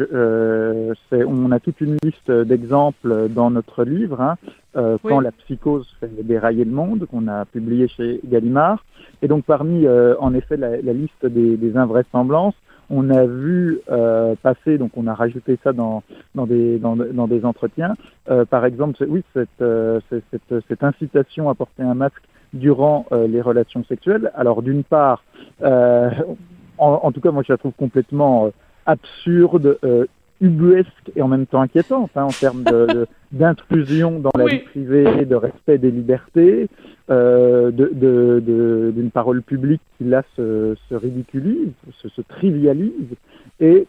on 1.12 1.52
a 1.52 1.60
toute 1.60 1.80
une 1.80 1.96
liste 2.02 2.30
d'exemples 2.30 3.28
dans 3.30 3.50
notre 3.50 3.84
livre 3.84 4.20
hein, 4.20 4.36
Oui. 4.74 4.98
quand 5.04 5.20
la 5.20 5.30
psychose 5.30 5.86
fait 6.00 6.10
dérailler 6.24 6.64
le 6.64 6.72
monde 6.72 7.06
qu'on 7.08 7.28
a 7.28 7.44
publié 7.44 7.86
chez 7.86 8.20
Gallimard 8.24 8.84
et 9.22 9.28
donc 9.28 9.44
parmi 9.44 9.86
en 10.18 10.34
effet 10.34 10.56
la, 10.56 10.82
la 10.82 10.92
liste 10.92 11.24
des, 11.24 11.56
des 11.56 11.76
invraisemblances 11.76 12.56
on 12.90 13.08
a 13.10 13.24
vu 13.24 13.80
passer 14.42 14.76
donc 14.76 14.90
on 14.96 15.06
a 15.06 15.14
rajouté 15.14 15.56
ça 15.62 15.72
dans 15.72 16.02
dans 16.34 16.46
des 16.46 16.78
dans, 16.78 16.96
dans 16.96 17.28
des 17.28 17.44
entretiens 17.44 17.94
par 18.50 18.66
exemple 18.66 18.96
oui 19.08 19.22
cette, 19.32 19.64
cette 20.10 20.54
cette 20.68 20.82
incitation 20.82 21.48
à 21.48 21.54
porter 21.54 21.84
un 21.84 21.94
masque 21.94 22.24
durant 22.54 23.04
euh, 23.12 23.26
les 23.26 23.42
relations 23.42 23.84
sexuelles. 23.84 24.30
Alors 24.34 24.62
d'une 24.62 24.84
part 24.84 25.22
euh, 25.62 26.10
en, 26.78 27.00
en 27.02 27.12
tout 27.12 27.20
cas, 27.20 27.30
moi, 27.30 27.42
je 27.46 27.52
la 27.52 27.58
trouve 27.58 27.72
complètement 27.72 28.46
euh, 28.46 28.50
absurde, 28.86 29.78
ubuesque 30.40 31.10
et 31.16 31.22
en 31.22 31.28
même 31.28 31.46
temps 31.46 31.62
inquiétante 31.62 32.10
hein, 32.16 32.24
en 32.24 32.28
termes 32.28 32.64
d'intrusion 33.32 34.18
dans 34.18 34.32
la 34.36 34.46
vie 34.46 34.58
privée, 34.58 35.24
de 35.24 35.36
respect 35.36 35.78
des 35.78 35.90
libertés, 35.90 36.68
d'une 37.08 39.10
parole 39.12 39.42
publique 39.42 39.80
qui 39.96 40.04
là 40.04 40.22
se, 40.36 40.76
ridiculise, 40.90 41.72
se, 41.98 42.20
trivialise, 42.20 43.14
et 43.58 43.86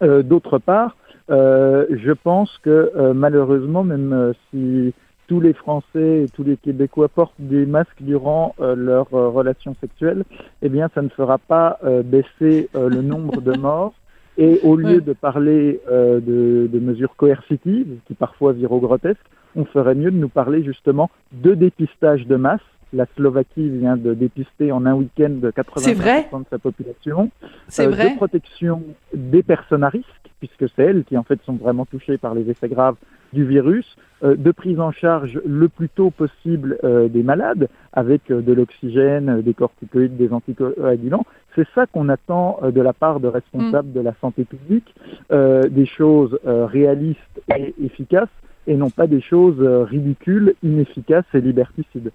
d'autre 0.00 0.58
part, 0.58 0.96
je 1.28 2.12
pense 2.12 2.56
que 2.62 3.12
malheureusement, 3.12 3.84
même 3.84 4.32
si 4.50 4.94
tous 5.28 5.40
les 5.40 5.52
Français 5.52 6.24
et 6.24 6.26
tous 6.34 6.42
les 6.42 6.56
Québécois 6.56 7.08
portent 7.08 7.34
des 7.38 7.66
masques 7.66 8.00
durant 8.00 8.54
leur 8.58 9.10
relation 9.10 9.76
sexuelle, 9.80 10.24
eh 10.62 10.68
bien, 10.68 10.88
ça 10.94 11.02
ne 11.02 11.08
fera 11.08 11.38
pas 11.38 11.78
baisser 12.04 12.68
le 12.74 13.02
nombre 13.02 13.40
de 13.40 13.56
morts. 13.56 13.94
Et 14.40 14.60
au 14.62 14.76
lieu 14.76 15.00
de 15.00 15.12
parler 15.12 15.80
de, 15.90 16.68
de, 16.72 16.78
mesures 16.78 17.16
coercitives, 17.16 17.98
qui 18.06 18.14
parfois 18.14 18.52
virent 18.52 18.70
au 18.70 18.78
grotesque, 18.78 19.24
on 19.56 19.64
ferait 19.64 19.96
mieux 19.96 20.12
de 20.12 20.16
nous 20.16 20.28
parler 20.28 20.62
justement 20.62 21.10
de 21.32 21.54
dépistage 21.54 22.24
de 22.26 22.36
masse 22.36 22.60
la 22.92 23.06
Slovaquie 23.16 23.68
vient 23.68 23.96
de 23.96 24.14
dépister 24.14 24.72
en 24.72 24.86
un 24.86 24.94
week-end 24.94 25.30
de 25.30 25.50
80% 25.50 26.40
de 26.40 26.46
sa 26.50 26.58
population. 26.58 27.30
C'est 27.68 27.86
euh, 27.86 27.90
vrai. 27.90 28.10
De 28.10 28.16
protection 28.16 28.82
des 29.14 29.42
personnes 29.42 29.84
à 29.84 29.88
risque, 29.88 30.06
puisque 30.38 30.68
c'est 30.74 30.84
elles 30.84 31.04
qui 31.04 31.16
en 31.16 31.22
fait 31.22 31.40
sont 31.44 31.54
vraiment 31.54 31.84
touchées 31.84 32.18
par 32.18 32.34
les 32.34 32.48
effets 32.50 32.68
graves 32.68 32.96
du 33.32 33.44
virus, 33.44 33.96
euh, 34.22 34.36
de 34.36 34.50
prise 34.52 34.80
en 34.80 34.90
charge 34.90 35.40
le 35.44 35.68
plus 35.68 35.90
tôt 35.90 36.10
possible 36.10 36.78
euh, 36.82 37.08
des 37.08 37.22
malades, 37.22 37.68
avec 37.92 38.28
de 38.28 38.52
l'oxygène, 38.52 39.42
des 39.42 39.54
corticoïdes, 39.54 40.16
des 40.16 40.32
anticoagulants. 40.32 41.26
C'est 41.54 41.66
ça 41.74 41.86
qu'on 41.86 42.08
attend 42.08 42.60
de 42.62 42.80
la 42.80 42.92
part 42.92 43.20
de 43.20 43.26
responsables 43.26 43.92
de 43.92 44.00
la 44.00 44.14
santé 44.20 44.44
publique, 44.44 44.94
des 45.30 45.86
choses 45.86 46.38
réalistes 46.44 47.18
et 47.56 47.74
efficaces, 47.82 48.28
et 48.68 48.76
non 48.76 48.90
pas 48.90 49.08
des 49.08 49.20
choses 49.20 49.60
ridicules, 49.60 50.54
inefficaces 50.62 51.24
et 51.34 51.40
liberticides. 51.40 52.12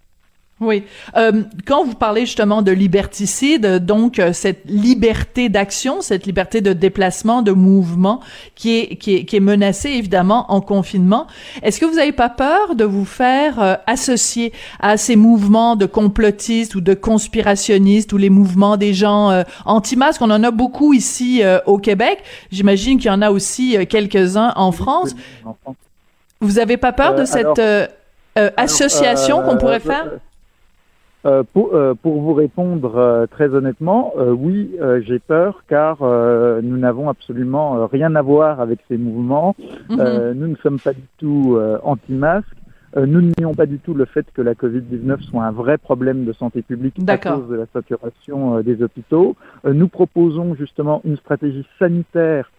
Oui. 0.63 0.83
Euh, 1.17 1.43
quand 1.65 1.83
vous 1.83 1.95
parlez 1.95 2.21
justement 2.21 2.61
de 2.61 2.71
liberticide, 2.71 3.85
donc 3.85 4.19
euh, 4.19 4.31
cette 4.33 4.63
liberté 4.65 5.49
d'action, 5.49 6.01
cette 6.01 6.25
liberté 6.25 6.61
de 6.61 6.73
déplacement, 6.73 7.41
de 7.41 7.51
mouvement 7.51 8.21
qui 8.55 8.79
est, 8.79 8.95
qui 8.95 9.15
est, 9.15 9.25
qui 9.25 9.35
est 9.35 9.41
menacée 9.41 9.89
évidemment 9.89 10.51
en 10.51 10.61
confinement, 10.61 11.27
est-ce 11.61 11.79
que 11.79 11.85
vous 11.85 11.95
n'avez 11.95 12.11
pas 12.11 12.29
peur 12.29 12.75
de 12.75 12.85
vous 12.85 13.05
faire 13.05 13.61
euh, 13.61 13.75
associer 13.87 14.53
à 14.79 14.97
ces 14.97 15.15
mouvements 15.15 15.75
de 15.75 15.85
complotistes 15.85 16.75
ou 16.75 16.81
de 16.81 16.93
conspirationnistes 16.93 18.13
ou 18.13 18.17
les 18.17 18.29
mouvements 18.29 18.77
des 18.77 18.93
gens 18.93 19.29
euh, 19.29 19.43
anti-masques? 19.65 20.21
On 20.21 20.31
en 20.31 20.43
a 20.43 20.51
beaucoup 20.51 20.93
ici 20.93 21.41
au 21.65 21.77
Québec. 21.77 22.19
J'imagine 22.51 22.97
qu'il 22.97 23.07
y 23.07 23.13
en 23.13 23.21
a 23.21 23.31
aussi 23.31 23.77
quelques-uns 23.87 24.53
en 24.55 24.71
France. 24.71 25.15
Vous 26.39 26.59
avez 26.59 26.77
pas 26.77 26.93
peur 26.93 27.15
de 27.15 27.25
cette 27.25 27.61
association 28.57 29.41
qu'on 29.41 29.57
pourrait 29.57 29.79
faire? 29.79 30.07
Euh, 31.25 31.43
pour, 31.53 31.73
euh, 31.73 31.93
pour, 31.93 32.19
vous 32.21 32.33
répondre 32.33 32.97
euh, 32.97 33.27
très 33.27 33.47
honnêtement, 33.53 34.13
oui, 34.17 34.75
j'ai 35.01 35.19
peur 35.19 35.63
car 35.69 35.97
nous 36.01 36.77
n'avons 36.77 37.09
absolument 37.09 37.87
rien 37.87 38.15
à 38.15 38.21
voir 38.21 38.59
avec 38.59 38.79
ces 38.87 38.97
mouvements. 38.97 39.55
Mhm. 39.89 40.33
nous 40.35 40.47
ne 40.47 40.55
sommes 40.57 40.79
pas 40.79 40.93
du 40.93 41.03
tout 41.17 41.57
anti-masques. 41.83 42.47
nous 42.95 43.21
nions 43.37 43.53
pas 43.53 43.65
du 43.65 43.79
tout 43.79 43.93
le 43.93 44.05
fait 44.05 44.25
que 44.33 44.41
la 44.41 44.53
Covid-19 44.53 45.21
soit 45.21 45.43
un 45.43 45.51
vrai 45.51 45.77
problème 45.77 46.25
de 46.25 46.33
santé 46.33 46.61
publique 46.61 46.95
à 47.07 47.17
cause 47.17 47.47
de 47.49 47.55
la 47.55 47.65
saturation 47.71 48.61
des 48.61 48.81
hôpitaux. 48.83 49.35
nous 49.65 49.87
proposons 49.87 50.55
justement 50.55 51.01
une 51.05 51.17
stratégie 51.17 51.65
sanitaire 51.79 52.51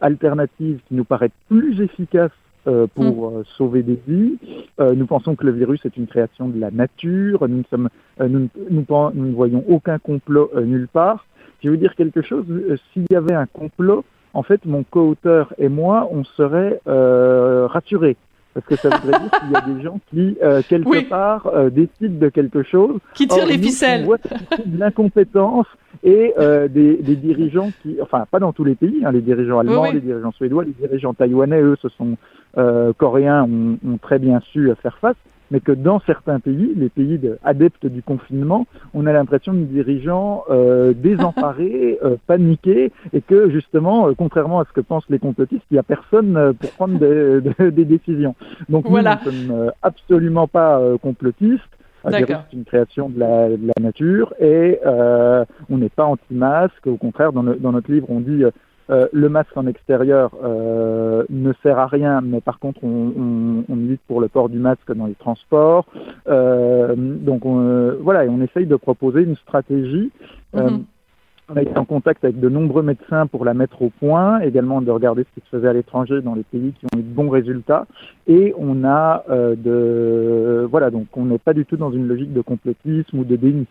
alternative 0.00 0.80
qui 0.88 0.94
nous 0.94 1.04
paraît 1.04 1.30
plus 1.48 1.80
efficace 1.80 2.30
euh, 2.30 2.41
pour 2.64 3.32
mm. 3.32 3.36
euh, 3.36 3.42
sauver 3.56 3.82
des 3.82 3.98
vies. 4.06 4.38
Euh, 4.80 4.94
nous 4.94 5.06
pensons 5.06 5.34
que 5.34 5.44
le 5.44 5.52
virus 5.52 5.84
est 5.84 5.96
une 5.96 6.06
création 6.06 6.48
de 6.48 6.58
la 6.58 6.70
nature. 6.70 7.46
Nous 7.48 7.58
ne, 7.58 7.64
sommes, 7.70 7.88
nous, 8.20 8.48
nous, 8.70 8.84
nous 8.88 9.26
ne 9.26 9.34
voyons 9.34 9.64
aucun 9.68 9.98
complot 9.98 10.50
nulle 10.54 10.88
part. 10.88 11.26
Je 11.62 11.68
vais 11.68 11.76
vous 11.76 11.80
dire 11.80 11.94
quelque 11.94 12.22
chose. 12.22 12.44
S'il 12.92 13.06
y 13.10 13.14
avait 13.14 13.34
un 13.34 13.46
complot, 13.46 14.04
en 14.34 14.42
fait, 14.42 14.64
mon 14.64 14.82
co-auteur 14.82 15.52
et 15.58 15.68
moi, 15.68 16.08
on 16.10 16.24
serait 16.24 16.80
rassurés. 16.86 18.16
Parce 18.54 18.66
que 18.66 18.76
ça 18.76 18.90
voudrait 18.90 19.18
dire 19.18 19.30
qu'il 19.30 19.50
y 19.50 19.56
a 19.56 19.60
des 19.62 19.82
gens 19.82 20.00
qui, 20.10 20.36
quelque 20.68 21.08
part, 21.08 21.50
décident 21.70 22.18
de 22.18 22.28
quelque 22.28 22.62
chose. 22.62 22.98
Qui 23.14 23.26
tirent 23.26 23.46
les 23.46 23.58
ficelles. 23.58 24.06
de 24.06 24.78
l'incompétence 24.78 25.66
et 26.04 26.34
euh, 26.38 26.68
des, 26.68 26.96
des, 26.96 27.16
dirigeants 27.16 27.70
qui, 27.82 27.96
enfin 28.00 28.26
pas 28.30 28.38
dans 28.38 28.52
tous 28.52 28.64
les 28.64 28.74
pays, 28.74 29.02
hein, 29.04 29.12
les 29.12 29.20
dirigeants 29.20 29.58
allemands, 29.58 29.90
les 29.90 30.00
dirigeants 30.00 30.32
suédois, 30.32 30.64
les 30.64 30.72
dirigeants 30.72 31.14
taïwanais, 31.14 31.60
eux, 31.60 31.76
ce 31.80 31.88
sont 31.90 32.16
euh, 32.58 32.92
coréens, 32.96 33.44
ont, 33.44 33.78
ont, 33.86 33.98
très 33.98 34.18
bien 34.18 34.40
su 34.52 34.70
faire 34.82 34.98
face, 34.98 35.16
mais 35.52 35.60
que 35.60 35.70
dans 35.70 36.00
certains 36.00 36.40
pays, 36.40 36.72
les 36.74 36.88
pays 36.88 37.18
de, 37.18 37.38
adeptes 37.44 37.86
du 37.86 38.02
confinement, 38.02 38.66
on 38.94 39.06
a 39.06 39.12
l'impression 39.12 39.52
de 39.52 39.60
dirigeants 39.60 40.44
euh, 40.50 40.94
désemparés, 40.94 41.98
euh, 42.04 42.16
paniqués, 42.26 42.90
et 43.12 43.20
que 43.20 43.50
justement, 43.50 44.08
euh, 44.08 44.14
contrairement 44.16 44.60
à 44.60 44.64
ce 44.64 44.72
que 44.72 44.80
pensent 44.80 45.08
les 45.10 45.18
complotistes, 45.18 45.62
il 45.70 45.74
n'y 45.74 45.78
a 45.78 45.82
personne 45.82 46.36
euh, 46.38 46.52
pour 46.54 46.70
prendre 46.70 46.98
des, 46.98 47.70
des 47.70 47.84
décisions. 47.84 48.34
Donc 48.70 48.88
voilà. 48.88 49.20
nous 49.26 49.30
ne 49.30 49.36
sommes 49.36 49.72
absolument 49.82 50.48
pas 50.48 50.80
complotistes. 51.02 51.62
C'est 52.10 52.26
une 52.52 52.64
création 52.64 53.08
de 53.10 53.20
la, 53.20 53.48
de 53.50 53.66
la 53.76 53.80
nature 53.80 54.34
et 54.40 54.80
euh, 54.84 55.44
on 55.70 55.78
n'est 55.78 55.88
pas 55.88 56.04
anti-masque. 56.04 56.86
Au 56.86 56.96
contraire, 56.96 57.32
dans, 57.32 57.44
dans, 57.44 57.72
notre 57.72 57.92
livre, 57.92 58.06
on 58.10 58.18
dit 58.18 58.42
euh, 58.92 59.08
le 59.12 59.30
masque 59.30 59.56
en 59.56 59.66
extérieur 59.66 60.32
euh, 60.44 61.24
ne 61.30 61.52
sert 61.62 61.78
à 61.78 61.86
rien, 61.86 62.20
mais 62.20 62.42
par 62.42 62.58
contre, 62.58 62.80
on, 62.84 63.12
on, 63.16 63.64
on, 63.66 63.76
milite 63.76 64.02
pour 64.06 64.20
le 64.20 64.28
port 64.28 64.50
du 64.50 64.58
masque 64.58 64.92
dans 64.94 65.06
les 65.06 65.14
transports. 65.14 65.86
Euh, 66.28 66.94
donc 66.96 67.46
on, 67.46 67.96
voilà, 68.00 68.26
et 68.26 68.28
on 68.28 68.42
essaye 68.42 68.66
de 68.66 68.76
proposer 68.76 69.22
une 69.22 69.36
stratégie. 69.36 70.10
Mm-hmm. 70.54 70.82
On 71.48 71.56
a 71.56 71.62
été 71.62 71.76
en 71.78 71.86
contact 71.86 72.22
avec 72.24 72.38
de 72.38 72.48
nombreux 72.48 72.82
médecins 72.82 73.26
pour 73.26 73.46
la 73.46 73.54
mettre 73.54 73.80
au 73.80 73.90
point, 73.90 74.40
également 74.40 74.82
de 74.82 74.90
regarder 74.90 75.24
ce 75.24 75.40
qui 75.40 75.46
se 75.46 75.56
faisait 75.56 75.68
à 75.68 75.72
l'étranger 75.72 76.20
dans 76.20 76.34
les 76.34 76.44
pays 76.44 76.72
qui 76.78 76.86
ont 76.86 76.98
eu 76.98 77.02
de 77.02 77.14
bons 77.14 77.30
résultats. 77.30 77.86
Et 78.26 78.54
on 78.58 78.84
a 78.84 79.24
de 79.28 80.66
voilà, 80.70 80.90
donc 80.90 81.06
on 81.16 81.24
n'est 81.24 81.38
pas 81.38 81.52
du 81.52 81.64
tout 81.66 81.76
dans 81.76 81.90
une 81.90 82.08
logique 82.08 82.32
de 82.32 82.40
complotisme 82.42 83.18
ou 83.18 83.24
de 83.24 83.36
déni. 83.36 83.66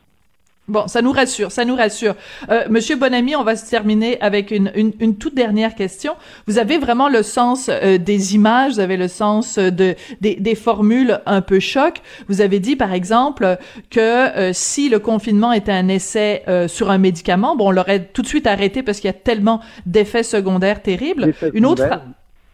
Bon, 0.71 0.87
ça 0.87 1.01
nous 1.01 1.11
rassure, 1.11 1.51
ça 1.51 1.65
nous 1.65 1.75
rassure. 1.75 2.15
Euh, 2.49 2.63
Monsieur 2.69 2.95
Bonamy, 2.95 3.35
on 3.35 3.43
va 3.43 3.57
se 3.57 3.69
terminer 3.69 4.19
avec 4.21 4.51
une, 4.51 4.71
une, 4.73 4.93
une, 5.01 5.17
toute 5.17 5.35
dernière 5.35 5.75
question. 5.75 6.13
Vous 6.47 6.59
avez 6.59 6.77
vraiment 6.77 7.09
le 7.09 7.23
sens 7.23 7.69
euh, 7.69 7.97
des 7.97 8.35
images, 8.35 8.75
vous 8.75 8.79
avez 8.79 8.95
le 8.95 9.09
sens 9.09 9.59
de 9.59 9.95
des, 10.21 10.35
des, 10.35 10.55
formules 10.55 11.19
un 11.25 11.41
peu 11.41 11.59
choc. 11.59 12.01
Vous 12.29 12.39
avez 12.39 12.61
dit, 12.61 12.77
par 12.77 12.93
exemple, 12.93 13.57
que 13.89 13.99
euh, 13.99 14.51
si 14.53 14.87
le 14.87 14.99
confinement 14.99 15.51
était 15.51 15.73
un 15.73 15.89
essai 15.89 16.43
euh, 16.47 16.69
sur 16.69 16.89
un 16.89 16.99
médicament, 16.99 17.57
bon, 17.57 17.67
on 17.67 17.71
l'aurait 17.71 18.05
tout 18.05 18.21
de 18.21 18.27
suite 18.27 18.47
arrêté 18.47 18.81
parce 18.81 19.01
qu'il 19.01 19.09
y 19.09 19.13
a 19.13 19.19
tellement 19.19 19.59
d'effets 19.85 20.23
secondaires 20.23 20.81
terribles. 20.81 21.33
Une 21.53 21.65
autre 21.65 21.83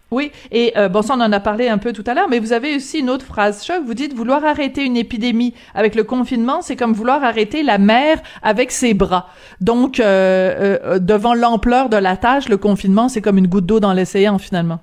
oui, 0.10 0.32
et 0.52 0.72
euh, 0.78 0.88
bon, 0.88 1.02
ça 1.02 1.16
on 1.18 1.22
en 1.22 1.32
a 1.34 1.40
parlé 1.42 1.68
un 1.68 1.78
peu 1.78 1.92
tout 1.92 2.04
à 2.08 2.14
l'heure, 2.14 2.30
mais 2.30 2.40
vous 2.40 2.54
avez 2.54 2.78
aussi 2.78 3.00
une 3.00 3.10
autre 3.10 3.26
phrase 3.26 3.66
choc. 3.66 3.84
Vous 3.86 3.94
dites 3.94 4.14
vouloir 4.14 4.46
arrêter 4.46 4.86
une 4.86 4.96
épidémie 4.96 5.54
avec 5.76 5.96
le 5.96 6.06
confinement, 6.06 6.62
c'est 6.62 6.78
comme 6.78 6.94
vouloir 6.94 7.24
arrêter 7.24 7.62
la 7.62 7.78
mer 7.78 8.20
avec 8.42 8.72
ses 8.72 8.94
bras. 8.94 9.28
Donc, 9.60 10.00
euh, 10.00 10.78
euh, 10.86 11.00
devant 11.00 11.34
l'ampleur 11.34 11.90
de 11.90 11.98
la 11.98 12.16
tâche, 12.16 12.48
le 12.48 12.56
confinement, 12.56 13.10
c'est 13.10 13.22
comme 13.22 13.38
une 13.38 13.48
goutte 13.48 13.66
d'eau 13.66 13.82
dans 13.82 13.94
l'océan 13.94 14.38
finalement. 14.38 14.80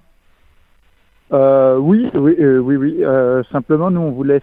oui, 1.33 2.11
oui, 2.15 2.37
oui, 2.39 2.77
oui. 2.77 3.03
simplement, 3.51 3.91
nous 3.91 4.03
on 4.03 4.11
vous 4.11 4.25
laisse 4.25 4.43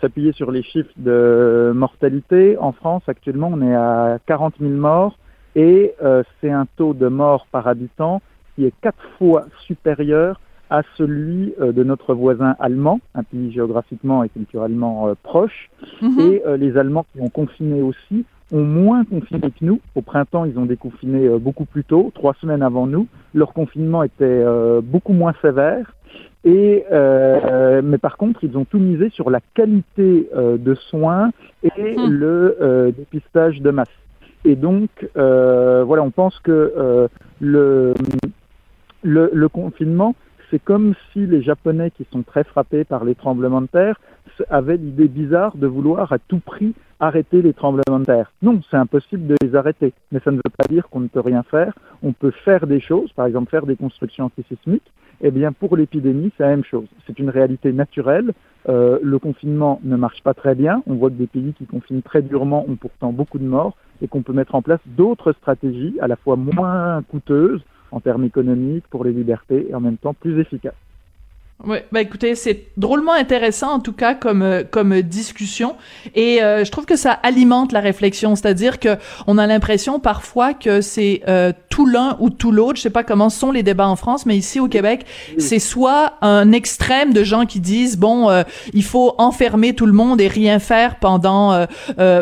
s'appuyer 0.00 0.32
sur 0.32 0.50
les 0.50 0.62
chiffres 0.62 0.94
de 0.96 1.72
mortalité. 1.74 2.56
En 2.58 2.72
France, 2.72 3.02
actuellement, 3.06 3.50
on 3.52 3.60
est 3.60 3.74
à 3.74 4.18
40 4.26 4.54
000 4.60 4.72
morts 4.72 5.18
et 5.54 5.94
c'est 6.40 6.50
un 6.50 6.66
taux 6.78 6.94
de 6.94 7.08
mort 7.08 7.46
par 7.52 7.68
habitant 7.68 8.22
qui 8.58 8.64
est 8.64 8.74
quatre 8.82 9.04
fois 9.18 9.46
supérieur 9.66 10.40
à 10.68 10.82
celui 10.96 11.54
euh, 11.60 11.70
de 11.70 11.84
notre 11.84 12.12
voisin 12.12 12.56
allemand, 12.58 13.00
un 13.14 13.22
pays 13.22 13.52
géographiquement 13.52 14.24
et 14.24 14.28
culturellement 14.28 15.06
euh, 15.08 15.14
proche. 15.22 15.70
Mhm. 16.02 16.18
Et 16.18 16.42
euh, 16.44 16.56
les 16.56 16.76
Allemands 16.76 17.06
qui 17.12 17.20
ont 17.20 17.30
confiné 17.30 17.80
aussi 17.82 18.24
ont 18.50 18.64
moins 18.64 19.04
confiné 19.04 19.42
que 19.42 19.64
nous. 19.64 19.80
Au 19.94 20.02
printemps, 20.02 20.44
ils 20.44 20.58
ont 20.58 20.66
déconfiné 20.66 21.28
beaucoup 21.38 21.66
plus 21.66 21.84
tôt, 21.84 22.10
trois 22.14 22.34
semaines 22.40 22.62
avant 22.62 22.86
nous. 22.86 23.06
Leur 23.34 23.52
confinement 23.52 24.02
était 24.02 24.42
beaucoup 24.82 25.12
moins 25.12 25.34
sévère. 25.42 25.92
Et 26.46 26.82
mais 26.90 27.98
par 27.98 28.16
contre, 28.16 28.42
ils 28.44 28.56
ont 28.56 28.64
tout 28.64 28.78
misé 28.78 29.10
sur 29.10 29.28
la 29.28 29.40
qualité 29.52 30.30
de 30.34 30.74
soins 30.74 31.30
et 31.62 31.98
mhm. 31.98 32.10
le 32.10 32.94
dépistage 32.96 33.60
de 33.60 33.70
masse. 33.70 33.88
Et 34.46 34.56
donc, 34.56 34.88
voilà, 35.14 36.02
on 36.02 36.10
pense 36.10 36.38
que 36.38 37.10
le 37.40 37.92
le, 39.02 39.30
le 39.32 39.48
confinement, 39.48 40.14
c'est 40.50 40.62
comme 40.62 40.94
si 41.12 41.26
les 41.26 41.42
Japonais 41.42 41.90
qui 41.90 42.06
sont 42.10 42.22
très 42.22 42.44
frappés 42.44 42.84
par 42.84 43.04
les 43.04 43.14
tremblements 43.14 43.60
de 43.60 43.66
terre 43.66 44.00
avaient 44.50 44.76
l'idée 44.76 45.08
bizarre 45.08 45.56
de 45.56 45.66
vouloir 45.66 46.12
à 46.12 46.18
tout 46.18 46.38
prix 46.38 46.74
arrêter 47.00 47.42
les 47.42 47.52
tremblements 47.52 48.00
de 48.00 48.04
terre. 48.04 48.32
Non, 48.42 48.60
c'est 48.70 48.76
impossible 48.76 49.26
de 49.26 49.36
les 49.42 49.54
arrêter, 49.54 49.92
mais 50.10 50.20
ça 50.24 50.30
ne 50.30 50.36
veut 50.36 50.42
pas 50.56 50.66
dire 50.68 50.88
qu'on 50.88 51.00
ne 51.00 51.08
peut 51.08 51.20
rien 51.20 51.42
faire. 51.42 51.72
On 52.02 52.12
peut 52.12 52.30
faire 52.30 52.66
des 52.66 52.80
choses, 52.80 53.12
par 53.12 53.26
exemple 53.26 53.50
faire 53.50 53.66
des 53.66 53.76
constructions 53.76 54.24
antisismiques. 54.26 54.90
Eh 55.20 55.32
bien, 55.32 55.52
pour 55.52 55.76
l'épidémie, 55.76 56.30
c'est 56.36 56.44
la 56.44 56.50
même 56.50 56.64
chose. 56.64 56.86
C'est 57.06 57.18
une 57.18 57.30
réalité 57.30 57.72
naturelle. 57.72 58.32
Euh, 58.68 58.98
le 59.02 59.18
confinement 59.18 59.80
ne 59.82 59.96
marche 59.96 60.22
pas 60.22 60.34
très 60.34 60.54
bien. 60.54 60.82
On 60.86 60.94
voit 60.94 61.10
que 61.10 61.16
des 61.16 61.26
pays 61.26 61.54
qui 61.54 61.66
confinent 61.66 62.02
très 62.02 62.22
durement 62.22 62.64
ont 62.68 62.76
pourtant 62.76 63.12
beaucoup 63.12 63.38
de 63.38 63.46
morts 63.46 63.76
et 64.00 64.06
qu'on 64.06 64.22
peut 64.22 64.32
mettre 64.32 64.54
en 64.54 64.62
place 64.62 64.80
d'autres 64.86 65.32
stratégies 65.32 65.96
à 66.00 66.06
la 66.06 66.14
fois 66.14 66.36
moins 66.36 67.02
coûteuses 67.02 67.62
en 67.90 68.00
termes 68.00 68.24
économiques 68.24 68.86
pour 68.88 69.04
les 69.04 69.12
libertés 69.12 69.68
et 69.68 69.74
en 69.74 69.80
même 69.80 69.98
temps 69.98 70.14
plus 70.14 70.40
efficaces. 70.40 70.74
Oui, 71.66 71.78
bah 71.90 72.00
écoutez, 72.00 72.36
c'est 72.36 72.66
drôlement 72.76 73.14
intéressant 73.14 73.72
en 73.72 73.80
tout 73.80 73.92
cas 73.92 74.14
comme 74.14 74.42
euh, 74.42 74.62
comme 74.62 75.02
discussion. 75.02 75.74
Et 76.14 76.40
euh, 76.40 76.64
je 76.64 76.70
trouve 76.70 76.86
que 76.86 76.94
ça 76.94 77.10
alimente 77.10 77.72
la 77.72 77.80
réflexion, 77.80 78.36
c'est-à-dire 78.36 78.78
que 78.78 78.90
on 79.26 79.38
a 79.38 79.46
l'impression 79.48 79.98
parfois 79.98 80.54
que 80.54 80.80
c'est 80.80 81.22
euh, 81.26 81.52
tout 81.68 81.84
l'un 81.84 82.16
ou 82.20 82.30
tout 82.30 82.52
l'autre, 82.52 82.76
je 82.76 82.82
sais 82.82 82.90
pas 82.90 83.02
comment 83.02 83.28
sont 83.28 83.50
les 83.50 83.64
débats 83.64 83.88
en 83.88 83.96
France, 83.96 84.24
mais 84.24 84.36
ici 84.36 84.60
au 84.60 84.68
Québec, 84.68 85.04
c'est 85.38 85.58
soit 85.58 86.12
un 86.22 86.52
extrême 86.52 87.12
de 87.12 87.24
gens 87.24 87.44
qui 87.44 87.58
disent 87.58 87.98
bon, 87.98 88.28
il 88.72 88.84
faut 88.84 89.14
enfermer 89.18 89.74
tout 89.74 89.86
le 89.86 89.92
monde 89.92 90.20
et 90.20 90.28
rien 90.28 90.60
faire 90.60 91.00
pendant 91.00 91.66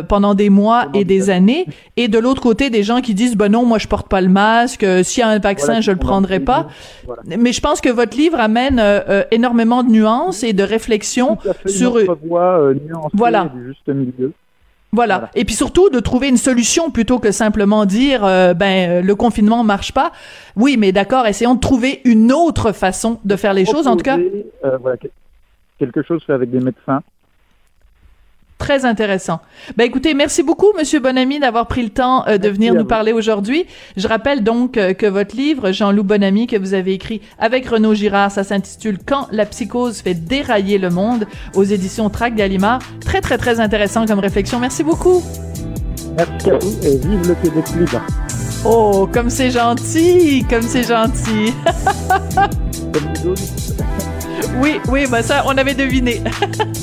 pendant 0.09 0.35
des 0.35 0.49
mois 0.49 0.87
et 0.95 1.05
des 1.05 1.29
années. 1.29 1.67
Et 1.99 2.09
de 2.09 2.19
l'autre 2.19 2.41
côté 2.41 2.71
des 2.71 2.83
gens 2.83 3.03
qui 3.03 3.13
disent 3.13 3.37
ben 3.37 3.51
non, 3.51 3.67
moi 3.67 3.79
je 3.79 3.87
porte 3.87 4.09
pas 4.09 4.23
le 4.23 4.29
masque, 4.29 4.87
s'il 5.05 5.21
y 5.21 5.23
a 5.23 5.29
un 5.29 5.39
vaccin, 5.39 5.81
je 5.83 5.91
le 5.91 5.99
prendrai 5.99 6.41
pas. 6.41 6.69
Mais 7.27 7.53
je 7.53 7.61
pense 7.61 7.83
que 7.83 7.91
votre 7.91 8.17
livre 8.17 8.41
amène 8.41 8.81
énormément 9.31 9.83
de 9.83 9.91
nuances 9.91 10.43
et 10.43 10.53
de 10.53 10.63
réflexions 10.63 11.39
sur 11.67 11.99
une 11.99 12.07
voie 12.25 12.61
euh, 12.61 12.75
voilà. 13.13 13.51
juste 13.67 13.89
milieu. 13.89 14.33
Voilà. 14.93 15.31
Et 15.35 15.45
puis 15.45 15.55
surtout 15.55 15.91
de 15.91 16.01
trouver 16.01 16.29
une 16.29 16.37
solution 16.37 16.91
plutôt 16.91 17.19
que 17.19 17.31
simplement 17.31 17.85
dire 17.85 18.25
euh, 18.25 18.55
ben 18.55 18.91
euh, 18.91 19.03
le 19.03 19.15
confinement 19.15 19.63
marche 19.65 19.93
pas. 19.93 20.13
Oui, 20.55 20.77
mais 20.79 20.93
d'accord, 20.93 21.27
essayons 21.27 21.55
de 21.55 21.61
trouver 21.61 22.01
une 22.05 22.33
autre 22.33 22.73
façon 22.73 23.19
de 23.25 23.37
faire 23.37 23.53
les 23.53 23.67
choses 23.67 23.87
en 23.87 23.97
tout 23.97 24.05
cas. 24.05 24.19
voilà, 24.81 24.97
quelque 25.79 26.03
chose 26.03 26.23
fait 26.25 26.33
avec 26.33 26.51
des 26.51 26.61
médecins 26.61 27.03
Très 28.59 28.87
intéressant. 28.87 29.41
Ben 29.77 29.85
écoutez, 29.85 30.15
merci 30.15 30.43
beaucoup, 30.43 30.73
Monsieur 30.79 30.99
Bonamy, 30.99 31.39
d'avoir 31.39 31.67
pris 31.67 31.83
le 31.83 31.91
temps 31.91 32.27
euh, 32.27 32.39
de 32.39 32.49
venir 32.49 32.75
nous 32.75 32.87
parler 32.87 33.13
aujourd'hui. 33.13 33.67
Je 33.99 34.09
rappelle 34.09 34.43
donc 34.43 34.79
euh, 34.79 34.95
que 34.95 35.07
votre 35.07 35.37
livre, 35.37 35.73
Jean-Loup 35.73 36.05
Bonamy, 36.05 36.47
que 36.47 36.57
vous 36.57 36.73
avez 36.73 36.95
écrit 36.95 37.21
avec 37.39 37.69
Renaud 37.69 37.95
Girard, 37.95 38.31
ça 38.31 38.45
s'intitule 38.45 38.99
Quand 39.05 39.29
la 39.31 39.45
psychose 39.45 40.01
fait 40.01 40.15
dérailler 40.15 40.79
le 40.79 40.89
monde, 40.89 41.27
aux 41.55 41.65
éditions 41.65 42.09
Trac 42.09 42.35
Gallimard. 42.35 42.81
Très 43.05 43.21
très 43.21 43.37
très 43.37 43.61
intéressant 43.61 44.07
comme 44.07 44.21
réflexion. 44.21 44.59
Merci 44.59 44.83
beaucoup. 44.83 45.23
Merci 46.17 46.51
à 46.51 46.59
vous 46.59 46.87
et 46.87 46.97
vive 46.97 47.29
le 47.29 47.35
Québec 47.35 47.65
libre. 47.79 48.01
Oh, 48.65 49.07
comme 49.13 49.29
c'est 49.29 49.51
gentil, 49.51 50.47
comme 50.49 50.63
c'est 50.63 50.89
gentil. 50.89 51.53
oui, 54.63 54.81
oui, 54.89 55.07
ben 55.11 55.23
ça, 55.23 55.45
on 55.47 55.57
avait 55.59 55.75
deviné. 55.75 56.23